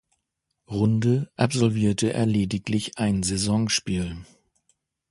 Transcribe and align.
Runde 0.67 1.29
absolvierte 1.35 2.11
er 2.11 2.25
lediglich 2.25 2.97
ein 2.97 3.21
Saisonspiel. 3.21 4.17